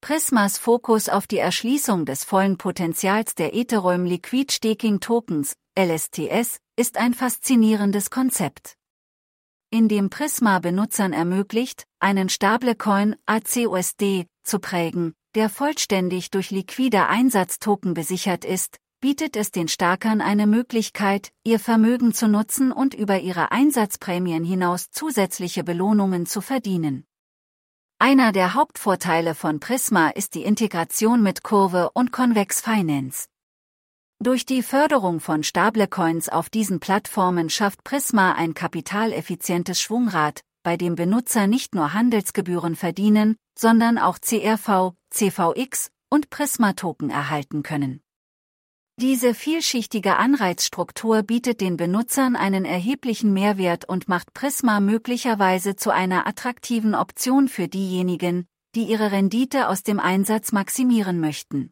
Prismas 0.00 0.58
Fokus 0.58 1.08
auf 1.08 1.26
die 1.26 1.38
Erschließung 1.38 2.06
des 2.06 2.22
vollen 2.22 2.56
Potenzials 2.56 3.34
der 3.34 3.54
Ethereum 3.54 4.04
Liquid 4.04 4.52
Staking 4.52 5.00
Tokens, 5.00 5.56
LSTS, 5.76 6.60
ist 6.76 6.96
ein 6.96 7.14
faszinierendes 7.14 8.08
Konzept. 8.08 8.76
Indem 9.70 10.08
Prisma 10.08 10.60
Benutzern 10.60 11.12
ermöglicht, 11.12 11.84
einen 11.98 12.28
Stablecoin 12.28 13.16
ACUSD 13.26 14.26
zu 14.44 14.60
prägen, 14.60 15.14
der 15.34 15.50
vollständig 15.50 16.30
durch 16.30 16.52
liquide 16.52 17.08
Einsatztoken 17.08 17.92
besichert 17.92 18.44
ist, 18.44 18.78
bietet 19.00 19.36
es 19.36 19.50
den 19.50 19.68
Starkern 19.68 20.20
eine 20.20 20.46
Möglichkeit, 20.46 21.32
ihr 21.44 21.58
Vermögen 21.58 22.14
zu 22.14 22.28
nutzen 22.28 22.72
und 22.72 22.94
über 22.94 23.18
ihre 23.18 23.50
Einsatzprämien 23.50 24.44
hinaus 24.44 24.90
zusätzliche 24.90 25.64
Belohnungen 25.64 26.24
zu 26.24 26.40
verdienen. 26.40 27.07
Einer 28.00 28.30
der 28.30 28.54
Hauptvorteile 28.54 29.34
von 29.34 29.58
Prisma 29.58 30.10
ist 30.10 30.36
die 30.36 30.44
Integration 30.44 31.20
mit 31.20 31.42
Kurve 31.42 31.90
und 31.94 32.12
Convex 32.12 32.60
Finance. 32.60 33.26
Durch 34.22 34.46
die 34.46 34.62
Förderung 34.62 35.18
von 35.18 35.42
Stablecoins 35.42 36.28
auf 36.28 36.48
diesen 36.48 36.78
Plattformen 36.78 37.50
schafft 37.50 37.82
Prisma 37.82 38.34
ein 38.34 38.54
kapitaleffizientes 38.54 39.80
Schwungrad, 39.80 40.42
bei 40.62 40.76
dem 40.76 40.94
Benutzer 40.94 41.48
nicht 41.48 41.74
nur 41.74 41.92
Handelsgebühren 41.92 42.76
verdienen, 42.76 43.34
sondern 43.58 43.98
auch 43.98 44.20
CRV, 44.20 44.94
CVX 45.10 45.90
und 46.08 46.30
Prisma-Token 46.30 47.10
erhalten 47.10 47.64
können. 47.64 48.00
Diese 49.00 49.32
vielschichtige 49.32 50.16
Anreizstruktur 50.16 51.22
bietet 51.22 51.60
den 51.60 51.76
Benutzern 51.76 52.34
einen 52.34 52.64
erheblichen 52.64 53.32
Mehrwert 53.32 53.88
und 53.88 54.08
macht 54.08 54.34
Prisma 54.34 54.80
möglicherweise 54.80 55.76
zu 55.76 55.92
einer 55.92 56.26
attraktiven 56.26 56.96
Option 56.96 57.46
für 57.46 57.68
diejenigen, 57.68 58.48
die 58.74 58.82
ihre 58.82 59.12
Rendite 59.12 59.68
aus 59.68 59.84
dem 59.84 60.00
Einsatz 60.00 60.50
maximieren 60.50 61.20
möchten. 61.20 61.70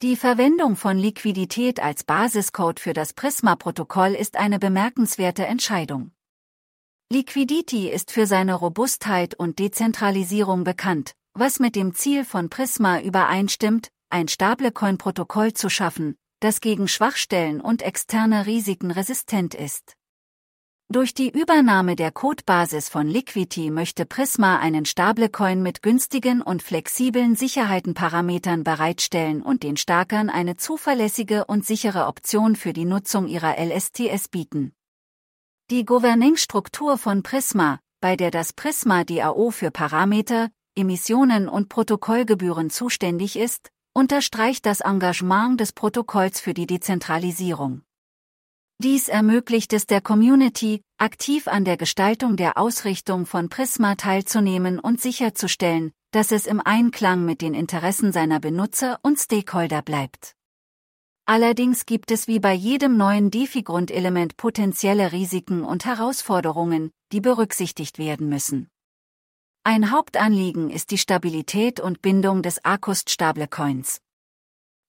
Die 0.00 0.16
Verwendung 0.16 0.76
von 0.76 0.96
Liquidität 0.96 1.80
als 1.80 2.02
Basiscode 2.02 2.80
für 2.80 2.94
das 2.94 3.12
Prisma-Protokoll 3.12 4.12
ist 4.12 4.38
eine 4.38 4.58
bemerkenswerte 4.58 5.44
Entscheidung. 5.44 6.12
Liquidity 7.10 7.90
ist 7.90 8.10
für 8.10 8.26
seine 8.26 8.54
Robustheit 8.54 9.34
und 9.34 9.58
Dezentralisierung 9.58 10.64
bekannt, 10.64 11.12
was 11.34 11.58
mit 11.60 11.76
dem 11.76 11.92
Ziel 11.92 12.24
von 12.24 12.48
Prisma 12.48 13.02
übereinstimmt, 13.02 13.88
ein 14.08 14.28
Stablecoin-Protokoll 14.28 15.52
zu 15.52 15.70
schaffen, 15.70 16.16
das 16.42 16.60
gegen 16.60 16.88
Schwachstellen 16.88 17.60
und 17.60 17.82
externe 17.82 18.46
Risiken 18.46 18.90
resistent 18.90 19.54
ist. 19.54 19.94
Durch 20.88 21.14
die 21.14 21.30
Übernahme 21.30 21.96
der 21.96 22.10
Codebasis 22.10 22.90
von 22.90 23.08
Liquidity 23.08 23.70
möchte 23.70 24.04
Prisma 24.04 24.58
einen 24.58 24.84
Stablecoin 24.84 25.62
mit 25.62 25.80
günstigen 25.80 26.42
und 26.42 26.62
flexiblen 26.62 27.34
Sicherheitenparametern 27.34 28.62
bereitstellen 28.62 29.40
und 29.40 29.62
den 29.62 29.78
Starkern 29.78 30.28
eine 30.28 30.56
zuverlässige 30.56 31.46
und 31.46 31.64
sichere 31.64 32.06
Option 32.08 32.56
für 32.56 32.74
die 32.74 32.84
Nutzung 32.84 33.26
ihrer 33.26 33.56
LSTS 33.58 34.28
bieten. 34.28 34.74
Die 35.70 35.86
Governing-Struktur 35.86 36.98
von 36.98 37.22
Prisma, 37.22 37.78
bei 38.02 38.16
der 38.16 38.30
das 38.30 38.52
Prisma 38.52 39.04
DAO 39.04 39.50
für 39.50 39.70
Parameter, 39.70 40.50
Emissionen 40.74 41.48
und 41.48 41.70
Protokollgebühren 41.70 42.68
zuständig 42.68 43.36
ist, 43.36 43.70
unterstreicht 43.94 44.66
das 44.66 44.80
Engagement 44.80 45.60
des 45.60 45.72
Protokolls 45.72 46.40
für 46.40 46.54
die 46.54 46.66
Dezentralisierung. 46.66 47.82
Dies 48.78 49.08
ermöglicht 49.08 49.72
es 49.72 49.86
der 49.86 50.00
Community, 50.00 50.82
aktiv 50.98 51.46
an 51.46 51.64
der 51.64 51.76
Gestaltung 51.76 52.36
der 52.36 52.58
Ausrichtung 52.58 53.26
von 53.26 53.48
Prisma 53.48 53.94
teilzunehmen 53.94 54.78
und 54.78 55.00
sicherzustellen, 55.00 55.92
dass 56.10 56.32
es 56.32 56.46
im 56.46 56.60
Einklang 56.60 57.24
mit 57.24 57.42
den 57.42 57.54
Interessen 57.54 58.12
seiner 58.12 58.40
Benutzer 58.40 58.98
und 59.02 59.18
Stakeholder 59.18 59.82
bleibt. 59.82 60.34
Allerdings 61.26 61.86
gibt 61.86 62.10
es 62.10 62.26
wie 62.26 62.40
bei 62.40 62.52
jedem 62.52 62.96
neuen 62.96 63.30
DeFi-Grundelement 63.30 64.36
potenzielle 64.36 65.12
Risiken 65.12 65.62
und 65.62 65.84
Herausforderungen, 65.84 66.90
die 67.12 67.20
berücksichtigt 67.20 67.98
werden 67.98 68.28
müssen. 68.28 68.68
Ein 69.64 69.92
Hauptanliegen 69.92 70.70
ist 70.70 70.90
die 70.90 70.98
Stabilität 70.98 71.78
und 71.78 72.02
Bindung 72.02 72.42
des 72.42 72.64
Akust-Stablecoins. 72.64 74.00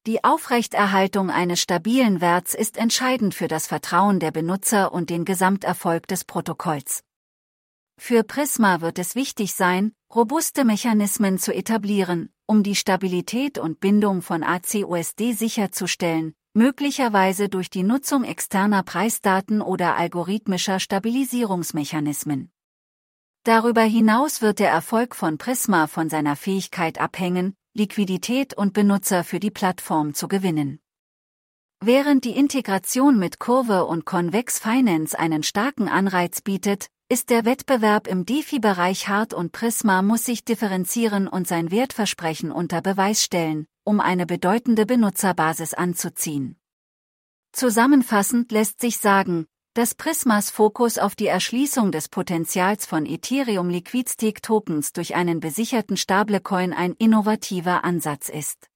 Die 0.07 0.23
Aufrechterhaltung 0.23 1.29
eines 1.29 1.61
stabilen 1.61 2.21
Werts 2.21 2.55
ist 2.55 2.77
entscheidend 2.77 3.35
für 3.35 3.47
das 3.47 3.67
Vertrauen 3.67 4.19
der 4.19 4.31
Benutzer 4.31 4.91
und 4.91 5.11
den 5.11 5.25
Gesamterfolg 5.25 6.07
des 6.07 6.25
Protokolls. 6.25 7.03
Für 7.99 8.23
Prisma 8.23 8.81
wird 8.81 8.97
es 8.97 9.13
wichtig 9.13 9.53
sein, 9.53 9.93
robuste 10.13 10.65
Mechanismen 10.65 11.37
zu 11.37 11.53
etablieren, 11.53 12.33
um 12.47 12.63
die 12.63 12.75
Stabilität 12.75 13.59
und 13.59 13.79
Bindung 13.79 14.23
von 14.23 14.41
ACUSD 14.41 15.33
sicherzustellen, 15.33 16.33
möglicherweise 16.55 17.47
durch 17.47 17.69
die 17.69 17.83
Nutzung 17.83 18.23
externer 18.23 18.81
Preisdaten 18.81 19.61
oder 19.61 19.97
algorithmischer 19.97 20.79
Stabilisierungsmechanismen. 20.79 22.49
Darüber 23.43 23.81
hinaus 23.81 24.41
wird 24.41 24.59
der 24.59 24.69
Erfolg 24.69 25.15
von 25.15 25.37
Prisma 25.37 25.87
von 25.87 26.09
seiner 26.09 26.37
Fähigkeit 26.37 26.97
abhängen, 26.97 27.55
Liquidität 27.73 28.53
und 28.57 28.71
Benutzer 28.71 29.25
für 29.25 29.41
die 29.41 29.51
Plattform 29.51 30.13
zu 30.13 30.29
gewinnen. 30.29 30.79
Während 31.81 32.23
die 32.23 32.37
Integration 32.37 33.19
mit 33.19 33.39
Kurve 33.39 33.83
und 33.83 34.05
Convex 34.05 34.59
Finance 34.59 35.19
einen 35.19 35.43
starken 35.43 35.89
Anreiz 35.89 36.39
bietet, 36.39 36.87
ist 37.09 37.29
der 37.29 37.43
Wettbewerb 37.43 38.07
im 38.07 38.25
DeFi-Bereich 38.25 39.09
hart 39.09 39.33
und 39.33 39.51
Prisma 39.51 40.01
muss 40.01 40.23
sich 40.23 40.45
differenzieren 40.45 41.27
und 41.27 41.45
sein 41.45 41.69
Wertversprechen 41.69 42.49
unter 42.49 42.81
Beweis 42.81 43.21
stellen, 43.21 43.67
um 43.83 43.99
eine 43.99 44.25
bedeutende 44.25 44.85
Benutzerbasis 44.85 45.73
anzuziehen. 45.73 46.55
Zusammenfassend 47.51 48.53
lässt 48.53 48.79
sich 48.79 48.99
sagen, 48.99 49.47
dass 49.73 49.95
Prismas 49.95 50.51
Fokus 50.51 50.99
auf 50.99 51.15
die 51.15 51.25
Erschließung 51.25 51.91
des 51.91 52.07
Potenzials 52.07 52.85
von 52.85 53.07
Ethereum 53.07 53.69
Liquid 53.69 54.07
Stake 54.07 54.41
Tokens 54.41 54.93
durch 54.93 55.15
einen 55.15 55.39
besicherten 55.39 55.97
Stablecoin 55.97 56.73
ein 56.73 56.93
innovativer 56.93 57.83
Ansatz 57.83 58.29
ist. 58.29 58.69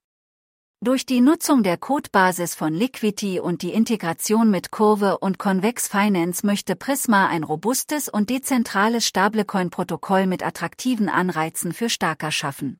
Durch 0.84 1.06
die 1.06 1.22
Nutzung 1.22 1.62
der 1.62 1.78
Codebasis 1.78 2.56
von 2.56 2.74
Liquidity 2.74 3.40
und 3.40 3.62
die 3.62 3.74
Integration 3.74 4.50
mit 4.50 4.72
Kurve 4.72 5.20
und 5.20 5.38
Convex 5.38 5.88
Finance 5.88 6.46
möchte 6.46 6.76
Prisma 6.76 7.28
ein 7.28 7.44
robustes 7.44 8.10
und 8.10 8.32
dezentrales 8.32 9.06
Stablecoin-Protokoll 9.06 10.26
mit 10.26 10.44
attraktiven 10.44 11.10
Anreizen 11.10 11.74
für 11.74 11.90
Starker 11.90 12.32
schaffen. 12.32 12.80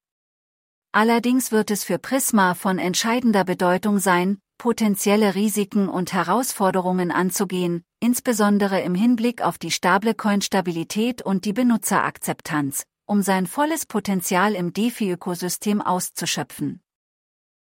Allerdings 0.92 1.52
wird 1.52 1.70
es 1.70 1.84
für 1.84 2.00
Prisma 2.00 2.56
von 2.56 2.80
entscheidender 2.80 3.44
Bedeutung 3.44 4.00
sein, 4.00 4.40
potenzielle 4.58 5.36
Risiken 5.36 5.90
und 5.90 6.14
Herausforderungen 6.14 7.12
anzugehen, 7.12 7.84
insbesondere 8.00 8.82
im 8.82 8.96
Hinblick 8.96 9.42
auf 9.42 9.58
die 9.58 9.72
Stablecoin-Stabilität 9.72 11.22
und 11.22 11.46
die 11.46 11.54
Benutzerakzeptanz, 11.54 12.84
um 13.06 13.22
sein 13.22 13.48
volles 13.48 13.86
Potenzial 13.86 14.56
im 14.56 14.74
DeFi-Ökosystem 14.74 15.82
auszuschöpfen. 15.82 16.82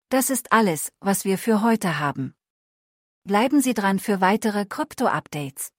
Das 0.09 0.29
ist 0.29 0.51
alles, 0.51 0.91
was 0.99 1.25
wir 1.25 1.37
für 1.37 1.61
heute 1.61 1.99
haben. 1.99 2.35
Bleiben 3.23 3.61
Sie 3.61 3.73
dran 3.73 3.99
für 3.99 4.21
weitere 4.21 4.65
Krypto-Updates. 4.65 5.71